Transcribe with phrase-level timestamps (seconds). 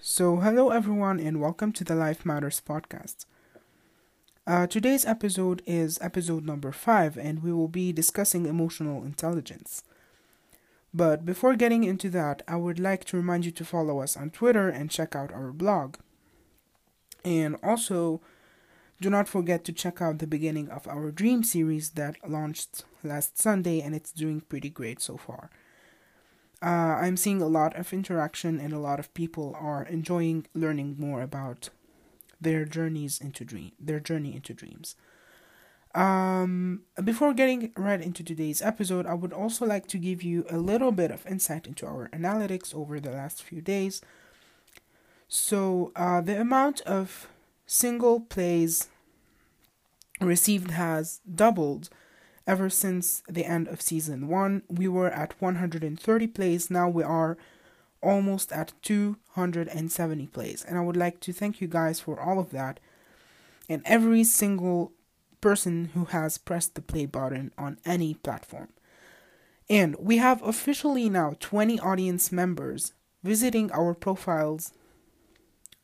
[0.00, 3.26] so hello everyone, and welcome to the Life Matters podcast.
[4.46, 9.82] Uh, today's episode is episode number five, and we will be discussing emotional intelligence.
[10.92, 14.30] But before getting into that, I would like to remind you to follow us on
[14.30, 15.96] Twitter and check out our blog.
[17.24, 18.20] And also,
[19.00, 23.38] do not forget to check out the beginning of our Dream series that launched last
[23.40, 25.50] Sunday, and it's doing pretty great so far.
[26.62, 30.96] Uh, I'm seeing a lot of interaction, and a lot of people are enjoying learning
[30.98, 31.70] more about
[32.40, 34.96] their journeys into dream, their journey into dreams.
[35.94, 40.58] Um, before getting right into today's episode, I would also like to give you a
[40.58, 44.02] little bit of insight into our analytics over the last few days.
[45.28, 47.28] So, uh, the amount of
[47.66, 48.88] single plays
[50.20, 51.90] received has doubled
[52.46, 54.62] ever since the end of season 1.
[54.68, 57.36] We were at 130 plays, now we are
[58.02, 60.64] almost at 270 plays.
[60.64, 62.78] And I would like to thank you guys for all of that
[63.68, 64.92] and every single
[65.40, 68.68] person who has pressed the play button on any platform.
[69.68, 74.72] And we have officially now 20 audience members visiting our profiles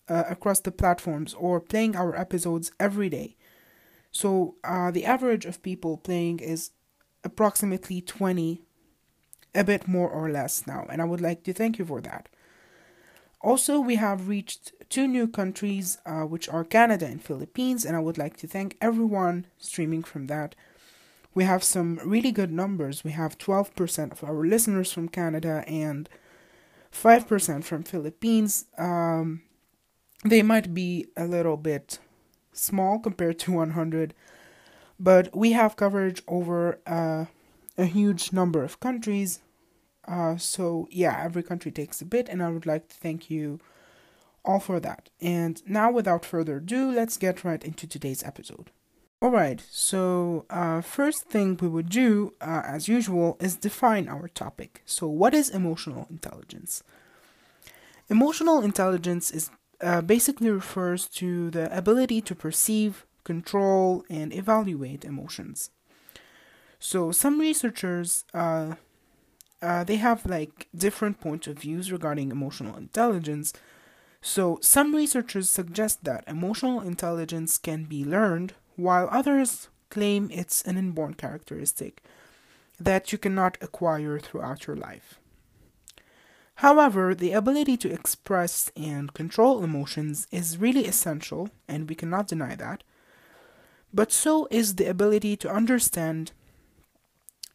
[0.08, 3.36] uh, across the platforms or playing our episodes every day.
[4.12, 6.70] So uh, the average of people playing is
[7.22, 8.62] approximately 20,
[9.54, 12.28] a bit more or less now, and I would like to thank you for that.
[13.42, 18.00] Also, we have reached two new countries, uh, which are Canada and Philippines, and I
[18.00, 20.54] would like to thank everyone streaming from that.
[21.32, 23.02] We have some really good numbers.
[23.02, 26.08] We have 12% of our listeners from Canada and
[26.92, 28.66] 5% from Philippines.
[28.76, 29.42] Um,
[30.24, 31.98] they might be a little bit
[32.52, 34.14] small compared to 100,
[34.98, 37.26] but we have coverage over uh,
[37.78, 39.40] a huge number of countries.
[40.06, 43.60] Uh, so, yeah, every country takes a bit, and I would like to thank you
[44.44, 45.10] all for that.
[45.20, 48.70] And now, without further ado, let's get right into today's episode.
[49.22, 54.82] Alright, so uh, first thing we would do, uh, as usual, is define our topic.
[54.86, 56.82] So, what is emotional intelligence?
[58.08, 59.50] Emotional intelligence is
[59.82, 65.70] uh, basically refers to the ability to perceive, control, and evaluate emotions.
[66.78, 68.74] So some researchers uh,
[69.62, 73.52] uh, they have like different points of views regarding emotional intelligence.
[74.22, 80.76] So some researchers suggest that emotional intelligence can be learned, while others claim it's an
[80.76, 82.02] inborn characteristic
[82.78, 85.19] that you cannot acquire throughout your life.
[86.60, 92.54] However, the ability to express and control emotions is really essential, and we cannot deny
[92.54, 92.82] that.
[93.94, 96.32] But so is the ability to understand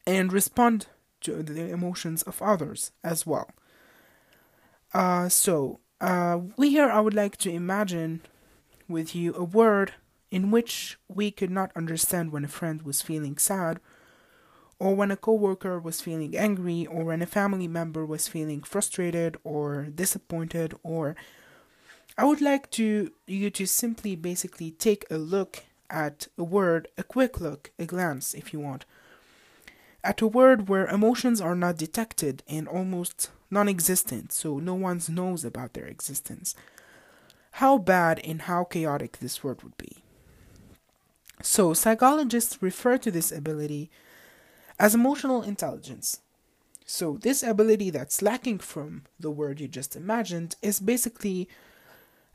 [0.08, 0.88] and respond
[1.22, 3.52] to the emotions of others as well.
[4.92, 8.22] Uh, so, uh, we here I would like to imagine
[8.88, 9.94] with you a word
[10.32, 13.80] in which we could not understand when a friend was feeling sad
[14.80, 19.38] or when a coworker was feeling angry or when a family member was feeling frustrated
[19.44, 21.16] or disappointed or
[22.18, 27.03] I would like to you to simply basically take a look at a word, a
[27.03, 28.85] quick look, a glance if you want,
[30.03, 35.02] at a word where emotions are not detected and almost non existent, so no one
[35.09, 36.56] knows about their existence.
[37.52, 39.97] How bad and how chaotic this word would be.
[41.41, 43.90] So, psychologists refer to this ability
[44.80, 46.22] as emotional intelligence.
[46.86, 51.50] So, this ability that's lacking from the word you just imagined is basically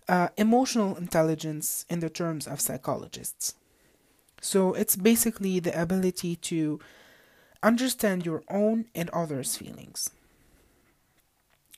[0.09, 3.55] uh, emotional intelligence in the terms of psychologists.
[4.41, 6.81] So, it's basically the ability to
[7.63, 10.11] understand your own and others' feelings.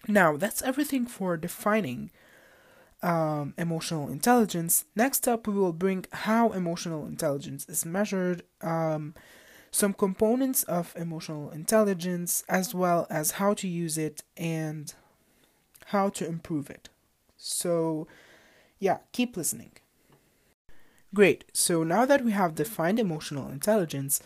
[0.09, 2.11] Now, that's everything for defining
[3.03, 4.85] um, emotional intelligence.
[4.97, 8.43] Next up, we will bring how emotional intelligence is measured.
[8.61, 9.15] Um,
[9.73, 14.93] some components of emotional intelligence, as well as how to use it and
[15.87, 16.91] how to improve it.
[17.39, 18.07] So,
[18.79, 19.73] yeah, keep listening.
[21.15, 24.23] Great, so now that we have defined emotional intelligence,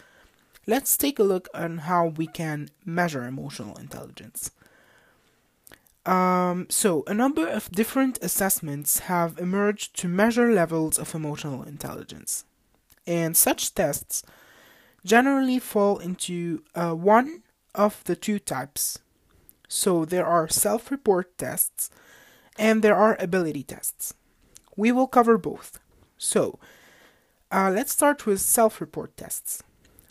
[0.66, 4.50] let's take a look on how we can measure emotional intelligence.
[6.04, 12.44] Um, so, a number of different assessments have emerged to measure levels of emotional intelligence.
[13.06, 14.22] And such tests
[15.06, 17.42] generally fall into uh, one
[17.74, 18.98] of the two types.
[19.68, 21.90] So there are self report tests
[22.58, 24.14] and there are ability tests.
[24.76, 25.78] We will cover both.
[26.18, 26.58] So
[27.50, 29.62] uh, let's start with self report tests.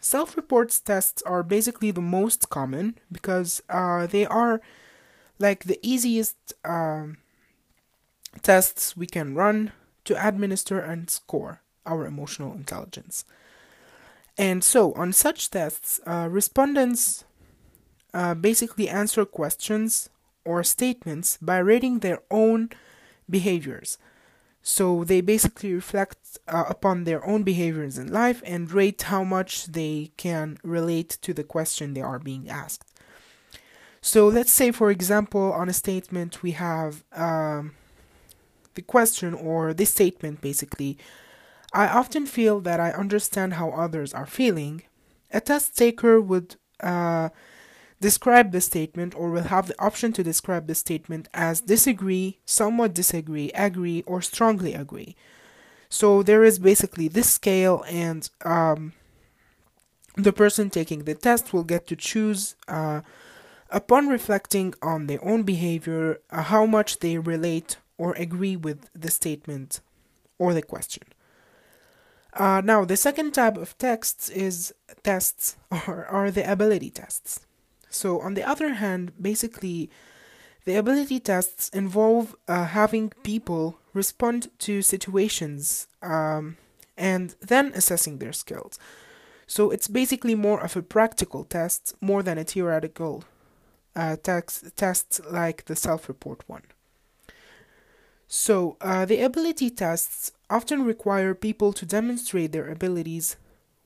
[0.01, 4.62] Self reports tests are basically the most common because uh, they are
[5.39, 7.18] like the easiest um,
[8.41, 9.71] tests we can run
[10.06, 13.25] to administer and score our emotional intelligence.
[14.37, 17.23] And so, on such tests, uh, respondents
[18.13, 20.09] uh, basically answer questions
[20.43, 22.69] or statements by rating their own
[23.29, 23.97] behaviors.
[24.61, 29.67] So, they basically reflect uh, upon their own behaviors in life and rate how much
[29.67, 32.91] they can relate to the question they are being asked.
[34.01, 37.73] So, let's say, for example, on a statement, we have um,
[38.75, 40.97] the question or the statement basically
[41.75, 44.83] I often feel that I understand how others are feeling.
[45.31, 47.30] A test taker would uh,
[48.00, 52.94] describe the statement or will have the option to describe the statement as disagree, somewhat
[52.94, 55.18] disagree, agree, or strongly agree.
[55.89, 58.94] So there is basically this scale, and um,
[60.16, 63.01] the person taking the test will get to choose, uh,
[63.69, 69.12] upon reflecting on their own behavior, uh, how much they relate or agree with the
[69.12, 69.81] statement
[70.39, 71.04] or the question.
[72.35, 74.73] Uh, now, the second type of tests is
[75.03, 75.55] tests
[75.87, 77.45] or are the ability tests.
[77.89, 79.89] So, on the other hand, basically,
[80.65, 86.57] the ability tests involve uh, having people respond to situations um,
[86.97, 88.77] and then assessing their skills.
[89.47, 93.23] So, it's basically more of a practical test more than a theoretical
[93.95, 96.63] uh, text, test like the self report one.
[98.27, 103.38] So, uh, the ability tests often require people to demonstrate their abilities,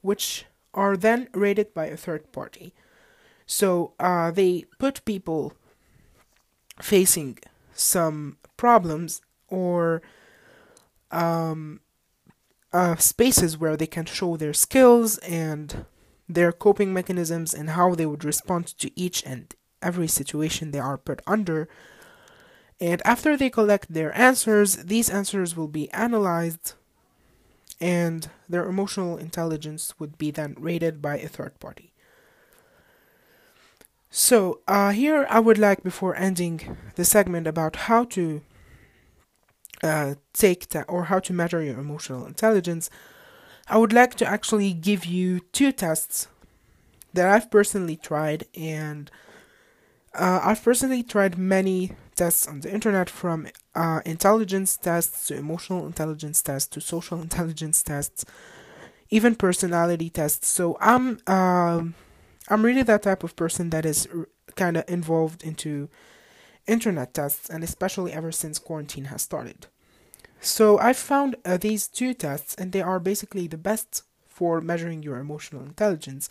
[0.02, 2.74] which are then rated by a third party.
[3.46, 5.54] So, uh, they put people
[6.82, 7.40] facing
[7.74, 10.02] some problems or
[11.12, 11.80] um,
[12.72, 15.86] uh, spaces where they can show their skills and
[16.28, 20.98] their coping mechanisms and how they would respond to each and every situation they are
[20.98, 21.68] put under
[22.80, 26.74] and after they collect their answers, these answers will be analyzed
[27.81, 31.94] and their emotional intelligence would be then rated by a third party.
[34.10, 38.42] So, uh, here I would like, before ending the segment about how to
[39.84, 42.90] uh, take ta- or how to measure your emotional intelligence,
[43.68, 46.28] I would like to actually give you two tests
[47.14, 49.12] that I've personally tried, and
[50.14, 55.86] uh, I've personally tried many tests on the internet from uh, intelligence tests to emotional
[55.86, 58.26] intelligence tests to social intelligence tests
[59.10, 60.48] even personality tests.
[60.48, 61.96] So i'm um,
[62.50, 65.90] i'm really that type of person that is r- kind of involved into
[66.68, 69.68] internet tests and especially ever since quarantine has started.
[70.42, 75.04] So i found uh, these two tests and they are basically the best for measuring
[75.04, 76.30] your emotional intelligence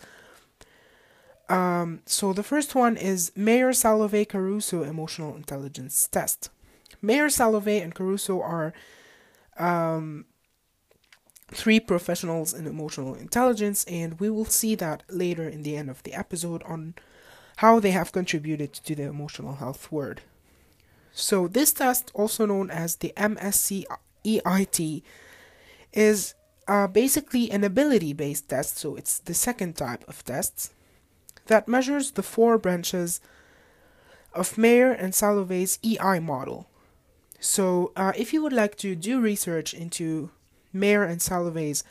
[1.49, 6.49] um, so the first one is Mayer Salovey Caruso Emotional Intelligence Test.
[7.01, 8.73] Mayer Salovey and Caruso are
[9.57, 10.25] um,
[11.47, 16.03] three professionals in emotional intelligence, and we will see that later in the end of
[16.03, 16.93] the episode on
[17.57, 20.21] how they have contributed to the emotional health word.
[21.11, 25.03] So this test, also known as the MSCEIT,
[25.91, 26.35] is
[26.67, 28.77] uh, basically an ability-based test.
[28.77, 30.71] So it's the second type of tests
[31.49, 33.19] that measures the four branches
[34.33, 36.67] of Mayer and Salovey's EI model.
[37.39, 40.29] So, uh, if you would like to do research into
[40.71, 41.83] Mayer and Salovey's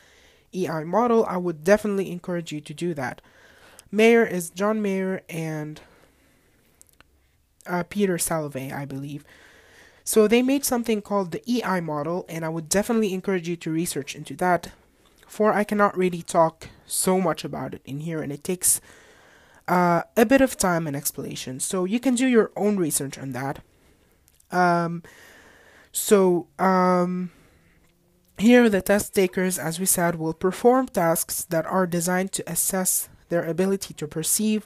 [0.53, 3.21] EI model, I would definitely encourage you to do that.
[3.91, 5.81] Mayer is John Mayer and
[7.65, 9.25] uh, Peter Salovey, I believe.
[10.03, 13.71] So they made something called the EI model, and I would definitely encourage you to
[13.71, 14.71] research into that.
[15.27, 18.81] For I cannot really talk so much about it in here, and it takes
[19.69, 21.59] uh, a bit of time and explanation.
[21.59, 23.59] So you can do your own research on that.
[24.51, 25.03] Um,
[25.91, 27.31] so um,
[28.39, 33.09] here, the test takers, as we said, will perform tasks that are designed to assess
[33.29, 34.65] their ability to perceive,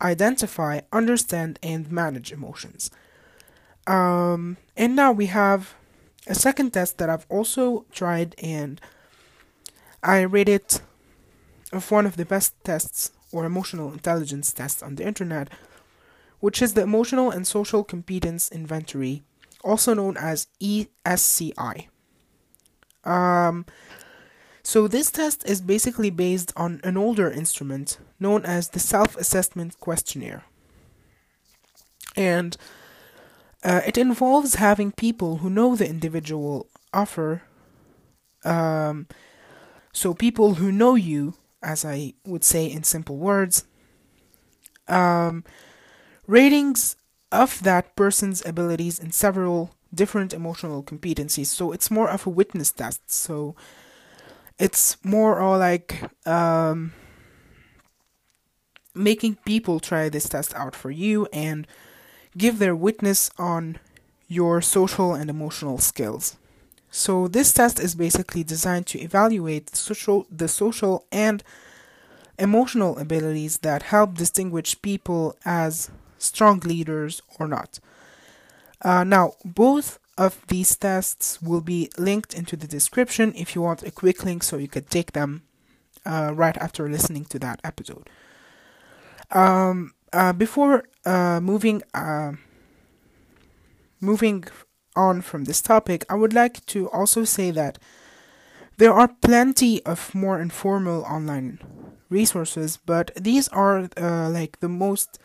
[0.00, 2.92] identify, understand, and manage emotions.
[3.88, 5.74] Um, and now we have
[6.28, 8.80] a second test that I've also tried, and
[10.00, 10.80] I rate it
[11.72, 15.48] of one of the best tests or emotional intelligence test on the internet,
[16.40, 19.22] which is the Emotional and Social Competence Inventory,
[19.62, 21.88] also known as ESCI.
[23.04, 23.66] Um,
[24.62, 29.80] so, this test is basically based on an older instrument known as the Self Assessment
[29.80, 30.44] Questionnaire.
[32.16, 32.56] And
[33.64, 37.42] uh, it involves having people who know the individual offer,
[38.44, 39.06] um,
[39.92, 43.64] so people who know you as I would say in simple words.
[44.86, 45.44] Um,
[46.26, 46.96] ratings
[47.30, 51.46] of that person's abilities in several different emotional competencies.
[51.46, 53.10] So it's more of a witness test.
[53.10, 53.54] So
[54.58, 56.92] it's more or like um,
[58.94, 61.66] making people try this test out for you and
[62.36, 63.78] give their witness on
[64.28, 66.36] your social and emotional skills.
[66.90, 71.42] So this test is basically designed to evaluate social, the social and
[72.38, 77.80] emotional abilities that help distinguish people as strong leaders or not.
[78.82, 83.82] Uh, now, both of these tests will be linked into the description if you want
[83.82, 85.42] a quick link so you could take them
[86.06, 88.08] uh, right after listening to that episode.
[89.30, 92.32] Um, uh, before uh, moving uh,
[94.00, 94.44] moving
[94.98, 97.78] on from this topic, I would like to also say that
[98.76, 101.58] there are plenty of more informal online
[102.10, 105.18] resources, but these are uh, like the most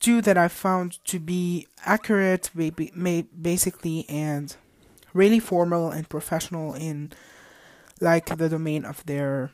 [0.00, 4.54] two that I found to be accurate, basically, and
[5.12, 7.12] really formal and professional in
[8.00, 9.50] like the domain of their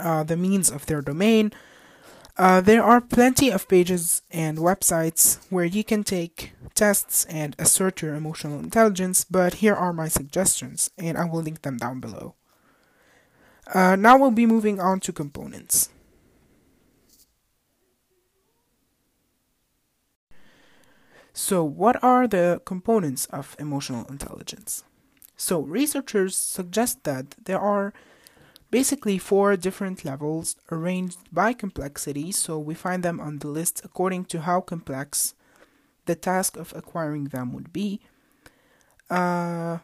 [0.00, 1.52] uh, the means of their domain.
[2.36, 8.02] Uh, there are plenty of pages and websites where you can take tests and assert
[8.02, 12.34] your emotional intelligence, but here are my suggestions, and I will link them down below.
[13.72, 15.90] Uh, now we'll be moving on to components.
[21.32, 24.84] So, what are the components of emotional intelligence?
[25.36, 27.92] So, researchers suggest that there are
[28.74, 32.32] basically four different levels arranged by complexity.
[32.32, 35.34] So, we find them on the list according to how complex
[36.06, 38.00] the task of acquiring them would be.
[39.08, 39.78] Uh,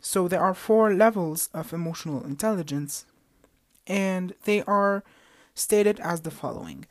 [0.00, 3.04] so, there are four levels of emotional intelligence,
[3.84, 5.02] and they are
[5.56, 6.86] stated as the following.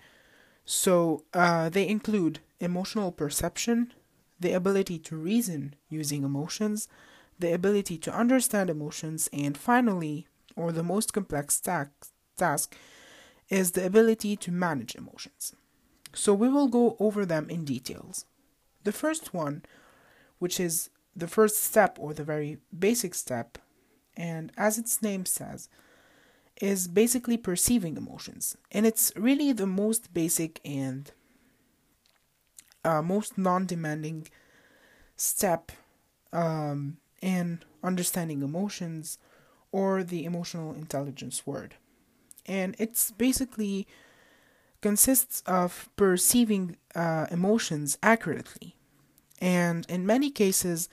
[0.65, 3.93] So, uh, they include emotional perception,
[4.37, 6.89] the ability to reason using emotions,
[7.39, 12.75] the ability to understand emotions, and finally, or the most complex task,
[13.49, 15.55] is the ability to manage emotions.
[16.13, 18.25] So we will go over them in details.
[18.83, 19.63] The first one,
[20.39, 23.57] which is the first step or the very basic step,
[24.17, 25.69] and as its name says,
[26.61, 28.55] is basically perceiving emotions.
[28.71, 31.11] And it's really the most basic and
[32.83, 34.27] uh, most non demanding
[35.17, 35.71] step
[36.31, 39.17] um, in understanding emotions
[39.75, 41.75] or the emotional intelligence word.
[42.45, 43.85] And it's basically
[44.79, 48.77] consists of perceiving uh, emotions accurately.
[49.41, 50.87] And in many cases,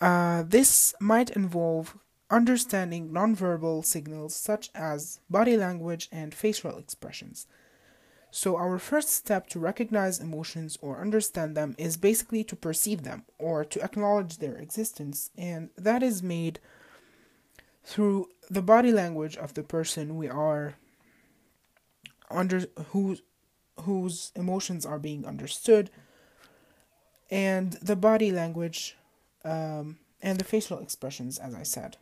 [0.00, 1.98] uh, this might involve
[2.30, 7.46] understanding nonverbal signals such as body language and facial expressions.
[8.30, 13.24] So, our first step to recognize emotions or understand them is basically to perceive them
[13.38, 16.60] or to acknowledge their existence, and that is made
[17.94, 20.74] through the body language of the person we are
[22.28, 23.22] under whose
[23.82, 25.90] whose emotions are being understood
[27.30, 28.96] and the body language
[29.44, 31.96] um, and the facial expressions as i said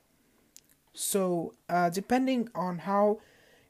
[0.95, 3.19] so uh, depending on how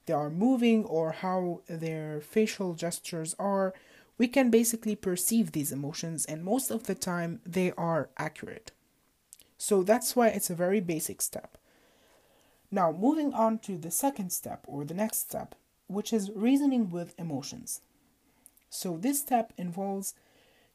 [0.06, 3.72] they are moving or how their facial gestures are,
[4.18, 8.72] we can basically perceive these emotions, and most of the time they are accurate.
[9.58, 11.56] So that's why it's a very basic step.
[12.74, 15.54] Now, moving on to the second step or the next step,
[15.88, 17.82] which is reasoning with emotions.
[18.70, 20.14] So, this step involves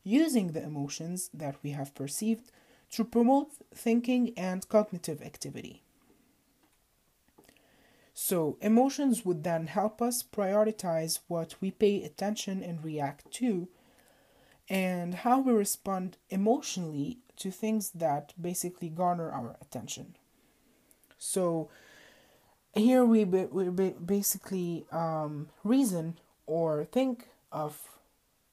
[0.03, 2.51] using the emotions that we have perceived
[2.91, 5.81] to promote thinking and cognitive activity.
[8.13, 13.69] So, emotions would then help us prioritize what we pay attention and react to,
[14.69, 20.15] and how we respond emotionally to things that basically garner our attention.
[21.17, 21.69] So,
[22.77, 27.81] here we, we basically um, reason or think of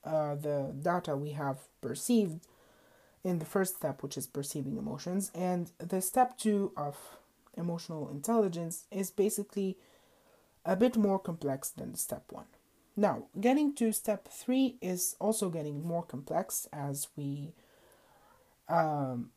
[0.04, 2.46] uh, the data we have perceived
[3.22, 6.96] in the first step, which is perceiving emotions, and the step two of
[7.56, 9.76] emotional intelligence is basically
[10.64, 12.46] a bit more complex than the step one.
[12.96, 17.52] Now, getting to step three is also getting more complex as we
[18.68, 19.30] um,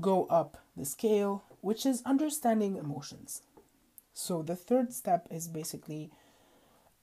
[0.00, 3.42] go up the scale, which is understanding emotions.
[4.12, 6.10] So, the third step is basically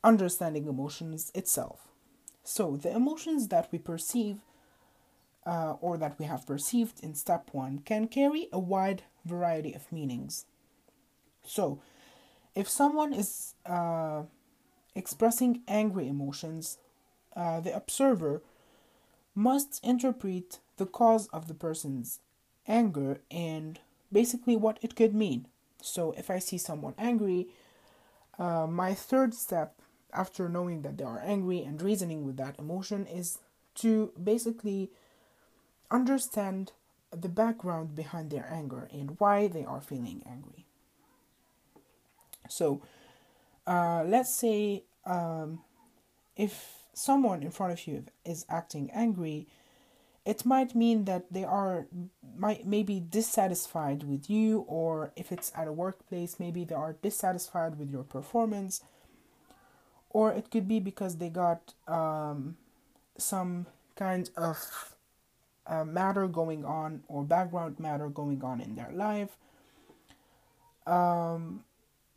[0.04, 1.88] understanding emotions itself.
[2.44, 4.40] So, the emotions that we perceive
[5.46, 9.92] uh, or that we have perceived in step one can carry a wide variety of
[9.92, 10.46] meanings.
[11.44, 11.80] So,
[12.54, 14.24] if someone is uh,
[14.96, 16.78] expressing angry emotions,
[17.36, 18.42] uh, the observer
[19.36, 22.20] must interpret the cause of the person's
[22.68, 23.80] anger and
[24.12, 25.48] basically what it could mean.
[25.82, 27.48] So, if I see someone angry,
[28.40, 29.80] uh, my third step
[30.14, 33.40] after knowing that they are angry and reasoning with that emotion is
[33.76, 34.90] to basically
[35.92, 36.72] understand
[37.12, 40.66] the background behind their anger and why they are feeling angry.
[42.50, 42.82] So,
[43.66, 45.60] uh, let's say um,
[46.36, 49.48] if someone in front of you is acting angry,
[50.28, 51.88] it might mean that they are
[52.38, 57.80] might maybe dissatisfied with you, or if it's at a workplace, maybe they are dissatisfied
[57.80, 58.84] with your performance,
[60.10, 62.58] or it could be because they got um,
[63.18, 64.96] some kind of
[65.66, 69.38] uh, matter going on or background matter going on in their life.
[70.86, 71.64] Um,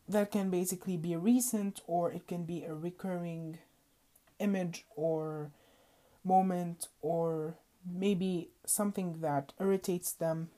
[0.09, 3.59] that can basically be recent or it can be a recurring
[4.41, 5.53] image or
[6.25, 10.51] moment or maybe something that irritates them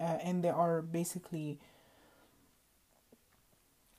[0.00, 1.58] uh, and they are basically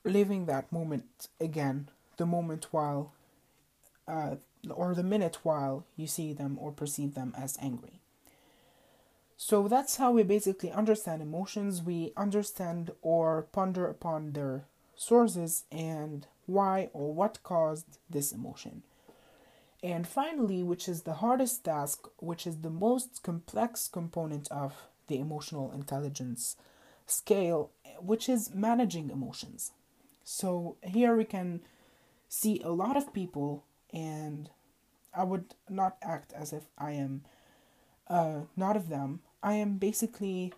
[0.04, 3.14] living that moment again the moment while
[4.08, 4.36] uh,
[4.70, 8.00] or the minute while you see them or perceive them as angry.
[9.38, 11.84] So that's how we basically understand emotions.
[11.84, 18.82] We understand or ponder upon their sources and why or what caused this emotion
[19.84, 24.74] and finally, which is the hardest task, which is the most complex component of
[25.08, 26.56] the emotional intelligence
[27.06, 29.72] scale, which is managing emotions.
[30.24, 31.62] So here we can
[32.28, 34.50] see a lot of people, and
[35.14, 37.22] I would not act as if I am
[38.08, 39.22] uh, not of them.
[39.44, 40.54] I am basically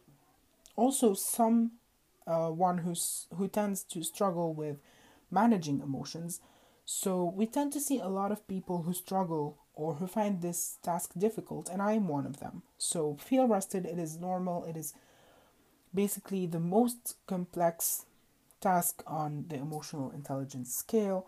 [0.76, 1.74] also some
[2.26, 4.78] uh, one who's who tends to struggle with
[5.30, 6.40] managing emotions
[6.92, 10.80] so we tend to see a lot of people who struggle or who find this
[10.82, 12.64] task difficult, and I am one of them.
[12.80, 14.96] So feel rested, it is normal, it is
[15.94, 18.06] basically the most complex
[18.60, 21.28] task on the emotional intelligence scale.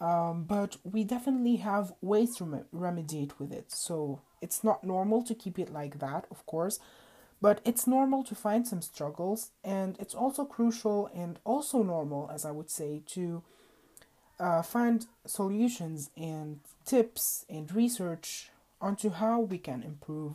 [0.00, 3.72] Um, but we definitely have ways to rem- remediate with it.
[3.72, 6.78] So it's not normal to keep it like that, of course,
[7.42, 12.44] but it's normal to find some struggles, and it's also crucial and also normal, as
[12.44, 13.42] I would say, to
[14.38, 20.34] uh, find solutions and tips and research onto how we can improve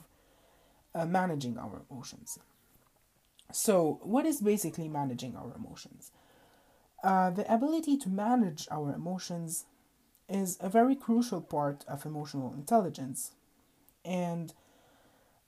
[0.95, 2.39] uh, managing our emotions.
[3.51, 6.11] So, what is basically managing our emotions?
[7.03, 9.65] Uh, the ability to manage our emotions
[10.29, 13.31] is a very crucial part of emotional intelligence.
[14.05, 14.53] And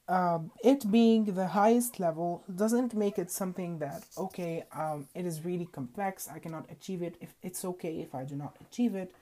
[0.07, 5.45] um, it being the highest level doesn't make it something that okay um, it is
[5.45, 9.13] really complex i cannot achieve it if it's okay if i do not achieve it.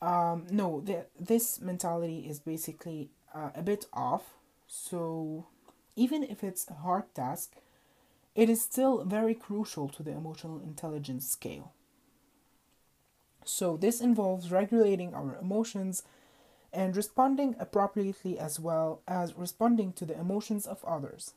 [0.00, 0.84] Um, no
[1.18, 4.34] this mentality is basically uh, a bit off.
[4.68, 5.46] So
[5.96, 7.56] even if it's a hard task
[8.34, 11.72] it is still very crucial to the emotional intelligence scale.
[13.44, 16.04] So this involves regulating our emotions
[16.72, 21.34] and responding appropriately as well as responding to the emotions of others.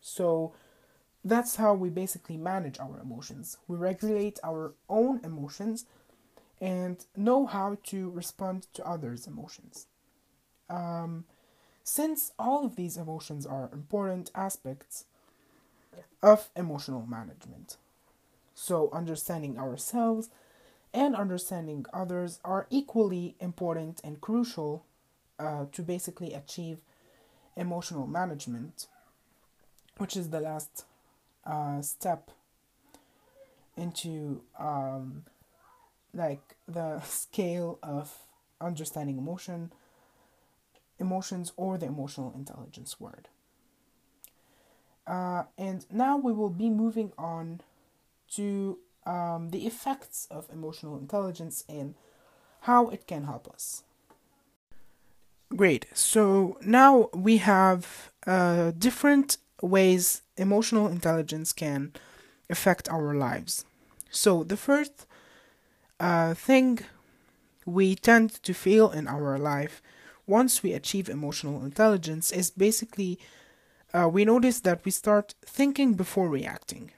[0.00, 0.52] So
[1.24, 3.58] that's how we basically manage our emotions.
[3.68, 5.84] We regulate our own emotions
[6.60, 9.86] and know how to respond to others' emotions.
[10.70, 11.24] Um,
[11.84, 15.04] since all of these emotions are important aspects
[16.22, 17.76] of emotional management.
[18.54, 20.30] So, understanding ourselves
[20.94, 24.84] and understanding others are equally important and crucial
[25.38, 26.78] uh, to basically achieve
[27.56, 28.86] emotional management,
[29.98, 30.84] which is the last
[31.46, 32.30] uh, step
[33.76, 35.24] into um,
[36.14, 38.16] like the scale of
[38.60, 39.72] understanding emotion
[40.98, 43.28] emotions or the emotional intelligence word.
[45.06, 47.60] Uh, and now we will be moving on
[48.30, 51.94] to um, the effects of emotional intelligence and
[52.60, 53.82] how it can help us.
[55.54, 55.86] Great.
[55.92, 61.92] So now we have uh, different ways emotional intelligence can
[62.48, 63.64] affect our lives.
[64.10, 65.06] So the first
[66.00, 66.80] uh, thing
[67.66, 69.82] we tend to feel in our life
[70.26, 73.18] once we achieve emotional intelligence is basically
[73.92, 76.92] uh, we notice that we start thinking before reacting.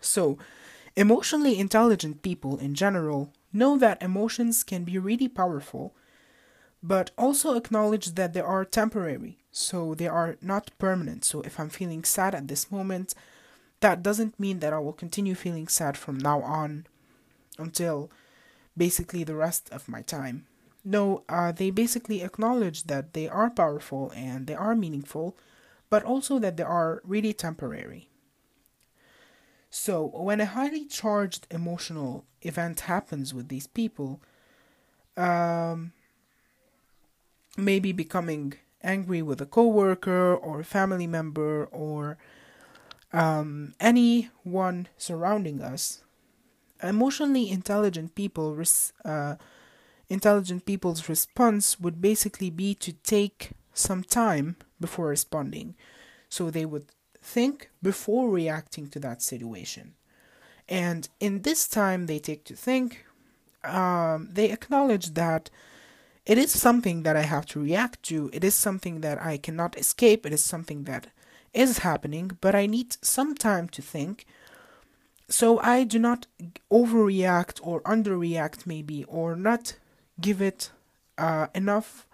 [0.00, 0.38] So,
[0.96, 5.94] emotionally intelligent people in general know that emotions can be really powerful,
[6.82, 11.24] but also acknowledge that they are temporary, so they are not permanent.
[11.24, 13.14] So, if I'm feeling sad at this moment,
[13.80, 16.86] that doesn't mean that I will continue feeling sad from now on
[17.58, 18.10] until
[18.76, 20.46] basically the rest of my time.
[20.84, 25.36] no, uh, they basically acknowledge that they are powerful and they are meaningful,
[25.90, 28.08] but also that they are really temporary.
[29.78, 34.22] So, when a highly charged emotional event happens with these people,
[35.18, 35.92] um,
[37.58, 42.16] maybe becoming angry with a coworker or a family member or
[43.12, 46.02] um, anyone surrounding us,
[46.82, 49.34] emotionally intelligent people res- uh,
[50.08, 55.74] intelligent people's response would basically be to take some time before responding.
[56.30, 56.86] So they would
[57.26, 59.94] think before reacting to that situation.
[60.68, 63.04] And in this time they take to think,
[63.64, 65.50] um, they acknowledge that
[66.24, 68.30] it is something that I have to react to.
[68.32, 70.26] It is something that I cannot escape.
[70.26, 71.08] It is something that
[71.52, 74.24] is happening, but I need some time to think.
[75.28, 76.26] So I do not
[76.70, 79.76] overreact or underreact, maybe, or not
[80.20, 80.70] give it
[81.18, 82.06] uh, enough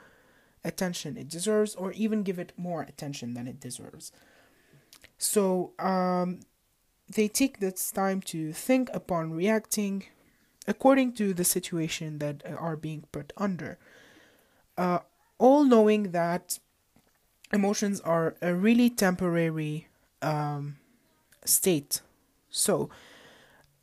[0.64, 4.12] attention it deserves, or even give it more attention than it deserves.
[5.22, 6.40] So um,
[7.14, 10.04] they take this time to think upon reacting
[10.66, 13.78] according to the situation that are being put under
[14.76, 14.98] uh,
[15.38, 16.58] all knowing that
[17.52, 19.88] emotions are a really temporary
[20.22, 20.76] um,
[21.44, 22.00] state.
[22.50, 22.90] So,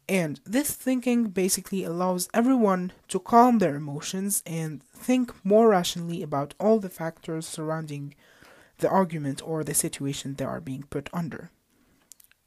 [0.08, 6.54] and this thinking basically allows everyone to calm their emotions and think more rationally about
[6.60, 8.16] all the factors surrounding
[8.80, 11.52] the argument or the situation they are being put under.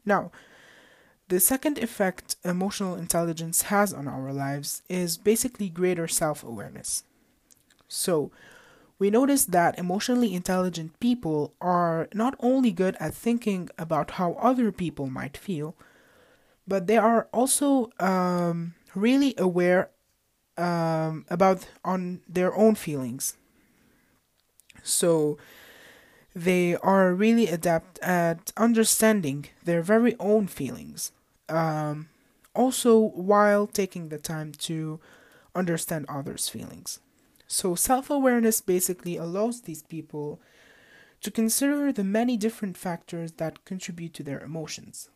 [0.05, 0.31] Now,
[1.29, 7.05] the second effect emotional intelligence has on our lives is basically greater self awareness.
[7.89, 8.31] So,
[8.99, 14.71] we notice that emotionally intelligent people are not only good at thinking about how other
[14.71, 15.75] people might feel,
[16.69, 19.91] but they are also um, really aware
[20.57, 23.37] um, about on their own feelings.
[24.83, 25.39] So
[26.35, 31.13] they are really adept at understanding their very own feelings.
[31.49, 32.09] Um,
[32.55, 35.01] also, while taking the time to
[35.55, 37.01] understand others' feelings.
[37.47, 40.41] So, self awareness basically allows these people
[41.21, 45.11] to consider the many different factors that contribute to their emotions.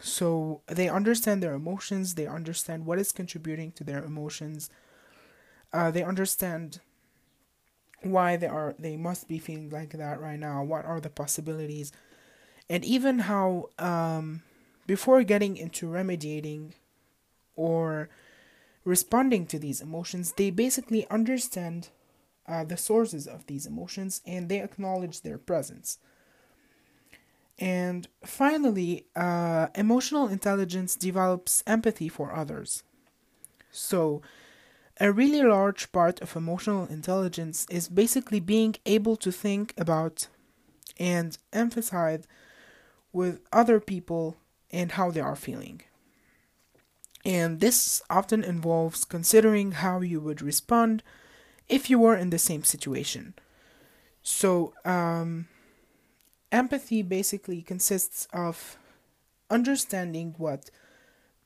[0.00, 4.70] So, they understand their emotions, they understand what is contributing to their emotions,
[5.72, 6.80] uh, they understand
[8.02, 11.92] why they are they must be feeling like that right now what are the possibilities
[12.70, 14.42] and even how um,
[14.86, 16.72] before getting into remediating
[17.56, 18.08] or
[18.84, 21.88] responding to these emotions, they basically understand
[22.46, 25.98] uh, the sources of these emotions and they acknowledge their presence.
[27.58, 32.82] And finally, uh, emotional intelligence develops empathy for others.
[33.70, 34.22] So,
[35.00, 40.28] a really large part of emotional intelligence is basically being able to think about
[40.98, 42.24] and emphasize
[43.10, 44.36] with other people
[44.70, 45.80] and how they are feeling.
[47.24, 51.02] And this often involves considering how you would respond
[51.68, 53.34] if you were in the same situation.
[54.22, 55.48] So, um,
[56.52, 58.76] empathy basically consists of
[59.48, 60.70] understanding what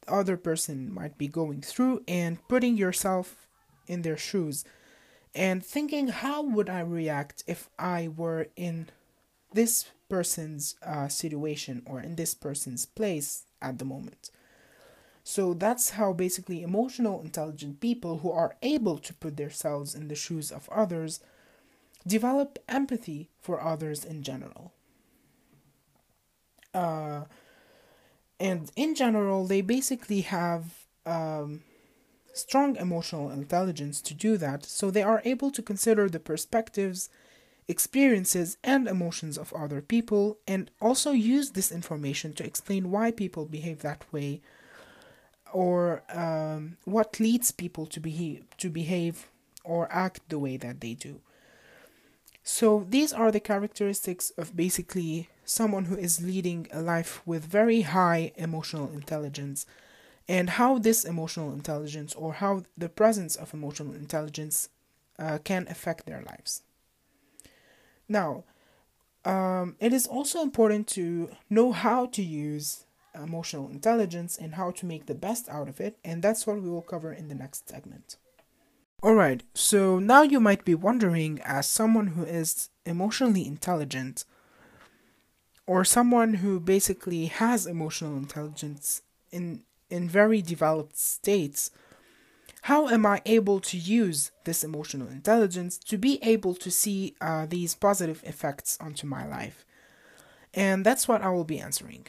[0.00, 3.43] the other person might be going through and putting yourself
[3.86, 4.64] in their shoes
[5.34, 8.88] and thinking how would I react if I were in
[9.52, 14.30] this person's uh, situation or in this person's place at the moment.
[15.24, 20.14] So that's how basically emotional intelligent people who are able to put themselves in the
[20.14, 21.20] shoes of others
[22.06, 24.72] develop empathy for others in general.
[26.74, 27.24] Uh,
[28.38, 31.62] and in general, they basically have um,
[32.34, 37.08] strong emotional intelligence to do that, so they are able to consider the perspectives,
[37.68, 43.46] experiences, and emotions of other people, and also use this information to explain why people
[43.46, 44.42] behave that way
[45.52, 49.28] or um, what leads people to behave to behave
[49.62, 51.20] or act the way that they do.
[52.42, 57.82] So these are the characteristics of basically someone who is leading a life with very
[57.82, 59.64] high emotional intelligence
[60.28, 64.68] and how this emotional intelligence or how the presence of emotional intelligence
[65.18, 66.62] uh, can affect their lives.
[68.08, 68.44] Now,
[69.24, 72.84] um, it is also important to know how to use
[73.14, 76.68] emotional intelligence and how to make the best out of it, and that's what we
[76.68, 78.16] will cover in the next segment.
[79.02, 84.24] Alright, so now you might be wondering, as someone who is emotionally intelligent,
[85.66, 89.62] or someone who basically has emotional intelligence in,
[89.94, 91.70] in very developed states,
[92.62, 97.46] how am I able to use this emotional intelligence to be able to see uh,
[97.46, 99.64] these positive effects onto my life?
[100.52, 102.06] And that's what I will be answering.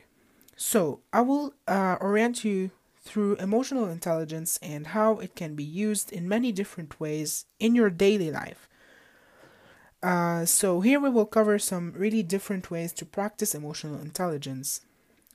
[0.55, 2.71] So, I will uh, orient you
[3.01, 7.89] through emotional intelligence and how it can be used in many different ways in your
[7.89, 8.69] daily life.
[10.01, 14.81] Uh, so, here we will cover some really different ways to practice emotional intelligence,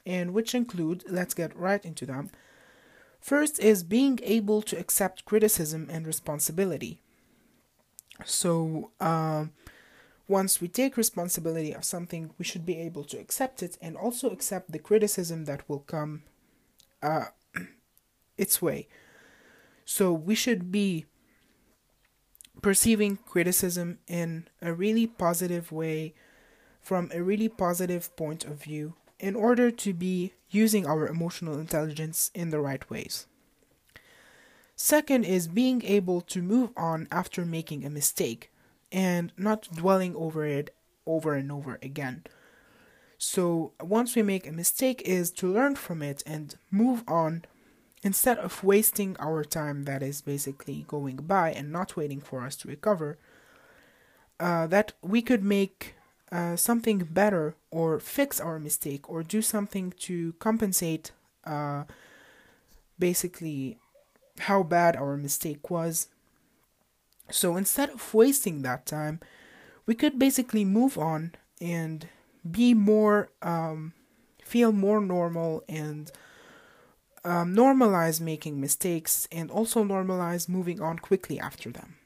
[0.06, 2.30] and which include, let's get right into them.
[3.20, 7.02] First is being able to accept criticism and responsibility.
[8.24, 9.46] So, uh,
[10.26, 14.30] once we take responsibility of something, we should be able to accept it and also
[14.30, 16.22] accept the criticism that will come
[17.02, 17.26] uh,
[18.38, 18.88] its way.
[19.84, 21.06] So, we should be
[22.62, 26.14] perceiving criticism in a really positive way
[26.80, 32.30] from a really positive point of view in order to be using our emotional intelligence
[32.35, 33.26] in the right ways.
[34.74, 38.50] Second is being able to move on after making a mistake
[38.90, 40.74] and not dwelling over it
[41.06, 42.24] over and over again.
[43.18, 47.44] So once we make a mistake is to learn from it and move on
[48.02, 52.56] instead of wasting our time that is basically going by and not waiting for us
[52.56, 53.18] to recover.
[54.38, 55.94] Uh, that we could make
[56.33, 61.12] uh, something better or fix our mistake or do something to compensate
[61.45, 61.85] uh,
[62.99, 63.79] basically
[64.40, 66.09] how bad our mistake was.
[67.31, 69.21] So instead of wasting that time,
[69.87, 72.09] we could basically move on and
[72.49, 73.93] be more, um,
[74.43, 76.11] feel more normal and
[77.25, 81.97] um, normalize making mistakes and also normalize moving on quickly after them.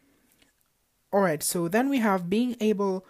[1.12, 3.06] Alright, so then we have being able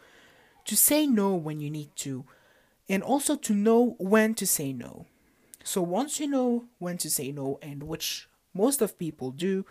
[0.65, 2.25] to say no when you need to,
[2.89, 5.07] and also to know when to say no.
[5.63, 9.65] So once you know when to say no, and which most of people do,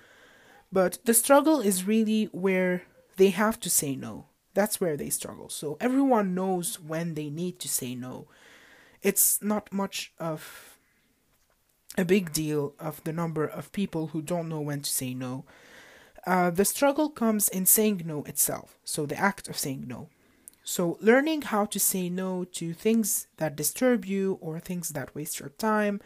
[0.71, 2.83] but the struggle is really where
[3.17, 4.25] they have to say no.
[4.53, 5.49] That's where they struggle.
[5.49, 8.27] So everyone knows when they need to say no.
[9.01, 10.77] It's not much of
[11.97, 15.45] a big deal of the number of people who don't know when to say no.
[16.25, 20.09] Uh, the struggle comes in saying no itself, so the act of saying no.
[20.63, 25.39] So, learning how to say no to things that disturb you or things that waste
[25.39, 26.01] your time,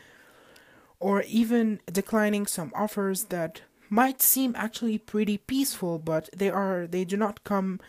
[0.99, 7.05] or even declining some offers that might seem actually pretty peaceful, but they are they
[7.05, 7.79] do not come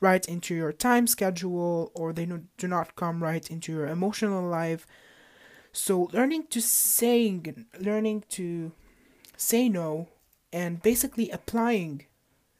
[0.00, 2.26] right into your time schedule or they
[2.58, 4.86] do not come right into your emotional life.
[5.72, 8.72] So, learning to saying learning to
[9.36, 10.08] say no
[10.52, 12.06] and basically applying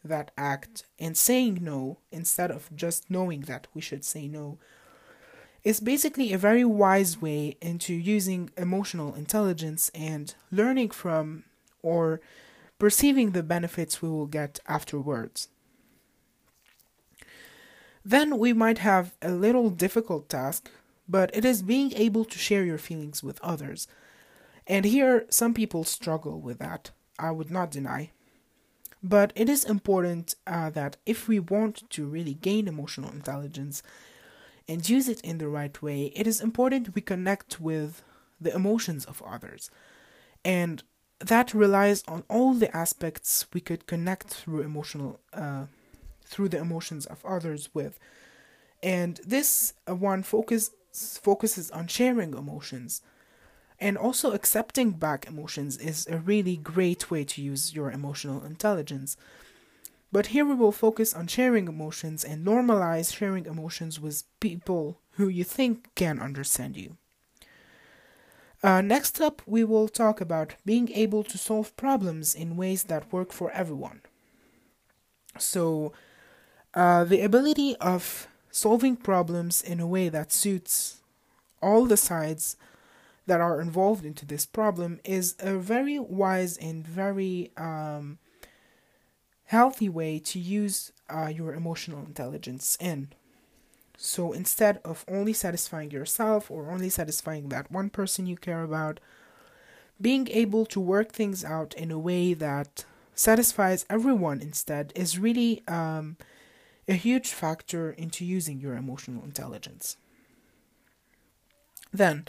[0.06, 4.58] that act and saying no instead of just knowing that we should say no
[5.66, 11.42] is basically a very wise way into using emotional intelligence and learning from
[11.82, 12.20] or
[12.78, 15.48] perceiving the benefits we will get afterwards.
[18.04, 20.70] Then we might have a little difficult task,
[21.08, 23.88] but it is being able to share your feelings with others.
[24.68, 28.12] And here, some people struggle with that, I would not deny.
[29.08, 33.80] But it is important uh, that if we want to really gain emotional intelligence
[34.66, 38.02] and use it in the right way, it is important we connect with
[38.40, 39.70] the emotions of others.
[40.44, 40.82] And
[41.20, 45.66] that relies on all the aspects we could connect through emotional uh,
[46.24, 48.00] through the emotions of others with.
[48.82, 50.72] And this uh, one focus
[51.22, 53.02] focuses on sharing emotions
[53.78, 59.16] and also, accepting back emotions is a really great way to use your emotional intelligence.
[60.10, 65.28] But here we will focus on sharing emotions and normalize sharing emotions with people who
[65.28, 66.96] you think can understand you.
[68.62, 73.12] Uh, next up, we will talk about being able to solve problems in ways that
[73.12, 74.00] work for everyone.
[75.38, 75.92] So,
[76.72, 81.02] uh, the ability of solving problems in a way that suits
[81.60, 82.56] all the sides
[83.26, 88.18] that are involved into this problem is a very wise and very um,
[89.46, 93.08] healthy way to use uh, your emotional intelligence in.
[93.96, 99.00] So instead of only satisfying yourself or only satisfying that one person you care about,
[100.00, 102.84] being able to work things out in a way that
[103.14, 106.16] satisfies everyone instead is really um,
[106.86, 109.96] a huge factor into using your emotional intelligence.
[111.92, 112.26] Then,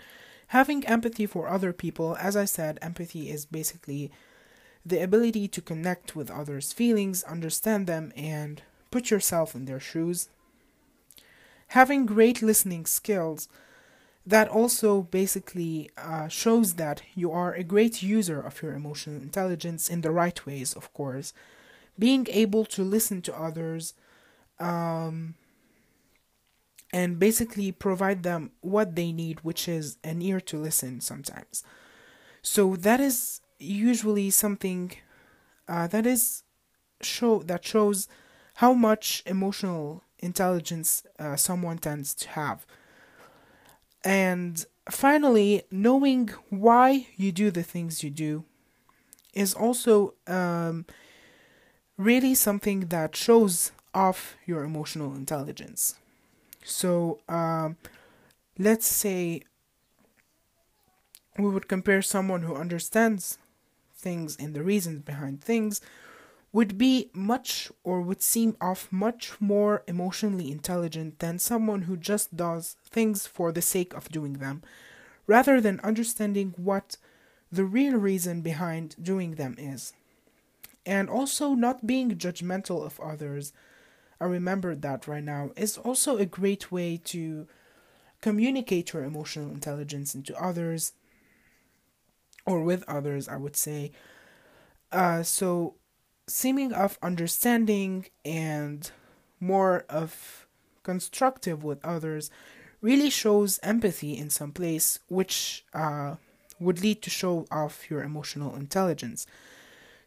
[0.47, 4.11] Having empathy for other people, as I said, empathy is basically
[4.85, 10.29] the ability to connect with others' feelings, understand them, and put yourself in their shoes.
[11.69, 13.49] Having great listening skills,
[14.25, 19.89] that also basically uh, shows that you are a great user of your emotional intelligence
[19.89, 21.33] in the right ways, of course.
[21.97, 23.93] Being able to listen to others
[24.59, 25.35] um,
[26.91, 31.63] and basically provide them what they need, which is an ear to listen sometimes.
[32.41, 34.93] So that is usually something
[35.67, 36.43] uh, that is
[37.01, 38.07] show that shows
[38.55, 42.65] how much emotional intelligence uh, someone tends to have.
[44.03, 48.45] And finally, knowing why you do the things you do
[49.33, 50.85] is also um,
[51.97, 55.95] really something that shows off your emotional intelligence.
[56.67, 57.77] So, um,
[58.59, 59.43] let's say
[61.37, 63.37] we would compare someone who understands
[63.95, 65.79] things and the reasons behind things
[66.51, 72.35] would be much or would seem of much more emotionally intelligent than someone who just
[72.35, 74.61] does things for the sake of doing them,
[75.25, 76.97] rather than understanding what
[77.49, 79.93] the real reason behind doing them is.
[80.85, 83.53] And also, not being judgmental of others,
[84.19, 87.47] I remember that right now, is also a great way to
[88.21, 90.93] communicate your emotional intelligence into others
[92.45, 93.91] or with others, I would say.
[94.91, 95.75] Uh, so
[96.27, 98.89] seeming of understanding and
[99.39, 100.47] more of
[100.83, 102.31] constructive with others
[102.81, 106.15] really shows empathy in some place which uh,
[106.59, 109.27] would lead to show off your emotional intelligence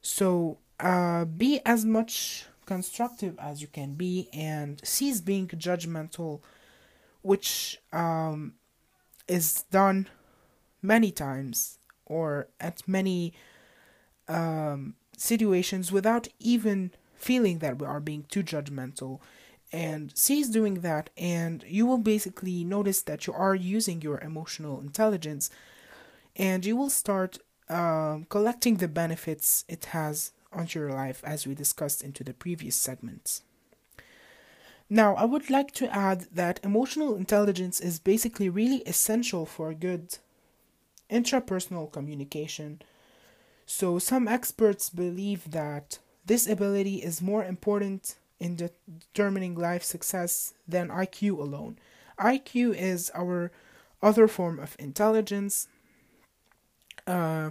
[0.01, 6.41] so uh, be as much constructive as you can be and cease being judgmental
[7.23, 8.55] which um,
[9.27, 10.09] is done
[10.81, 13.33] many times or at many
[14.29, 19.21] um, situations without even feeling that we are being too judgmental.
[19.73, 24.81] And cease doing that and you will basically notice that you are using your emotional
[24.81, 25.51] intelligence
[26.35, 31.55] and you will start um, collecting the benefits it has onto your life as we
[31.55, 33.43] discussed into the previous segments
[34.89, 40.19] now i would like to add that emotional intelligence is basically really essential for good
[41.11, 42.81] intrapersonal communication
[43.73, 50.89] so, some experts believe that this ability is more important in determining life success than
[50.89, 51.79] IQ alone.
[52.19, 53.53] IQ is our
[54.03, 55.69] other form of intelligence.
[57.07, 57.51] Uh,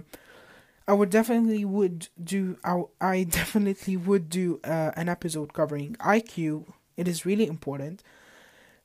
[0.90, 2.58] I would definitely would do.
[2.64, 6.64] I, I definitely would do uh, an episode covering IQ.
[6.96, 8.02] It is really important.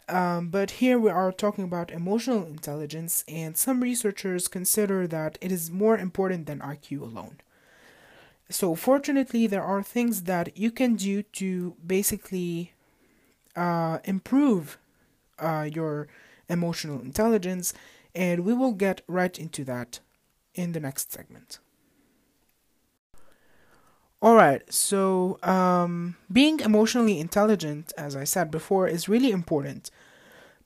[0.08, 5.52] Um, but here we are talking about emotional intelligence, and some researchers consider that it
[5.52, 7.38] is more important than IQ alone.
[8.52, 12.74] So, fortunately, there are things that you can do to basically
[13.56, 14.78] uh, improve
[15.40, 16.08] uh, your
[16.50, 17.74] emotional intelligence,
[18.14, 20.02] and we will get right into that
[20.54, 21.58] in the next segment.
[24.26, 29.92] Alright, so um, being emotionally intelligent, as I said before, is really important.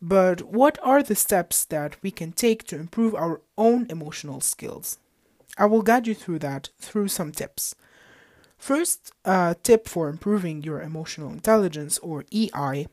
[0.02, 4.98] But what are the steps that we can take to improve our own emotional skills?
[5.58, 7.76] I will guide you through that through some tips.
[8.58, 12.88] First uh, tip for improving your emotional intelligence, or EI,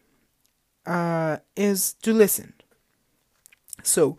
[0.85, 2.55] uh, is to listen.
[3.85, 4.19] So,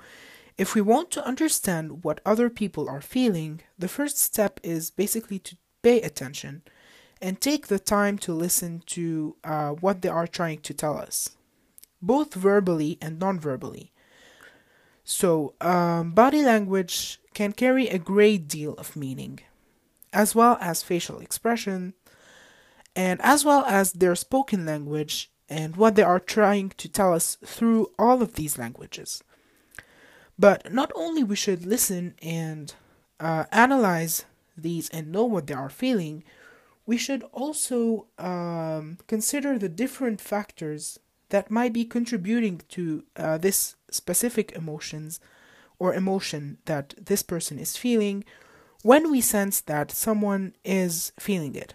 [0.58, 5.40] if we want to understand what other people are feeling, the first step is basically
[5.40, 6.64] to pay attention
[7.22, 11.32] and take the time to listen to uh, what they are trying to tell us,
[12.02, 13.92] both verbally and non verbally.
[15.04, 19.40] So, um, body language can carry a great deal of meaning,
[20.12, 21.94] as well as facial expression,
[22.96, 27.38] and as well as their spoken language and what they are trying to tell us
[27.46, 29.24] through all of these languages.
[30.38, 32.74] But not only we should listen and
[33.20, 34.26] uh, analyze
[34.58, 36.24] these and know what they are feeling,
[36.86, 43.76] we should also um, consider the different factors that might be contributing to uh, this
[43.92, 45.20] specific emotions
[45.80, 48.24] or emotion that this person is feeling
[48.84, 51.74] when we sense that someone is feeling it.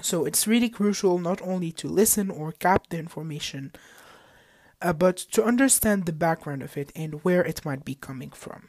[0.00, 3.72] So it's really crucial not only to listen or cap the information,
[4.80, 8.68] uh, but to understand the background of it and where it might be coming from.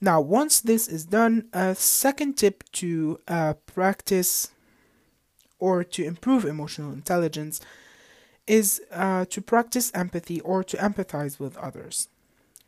[0.00, 4.50] Now, once this is done, a second tip to uh, practice
[5.58, 7.60] or to improve emotional intelligence
[8.46, 12.08] is uh, to practice empathy or to empathize with others.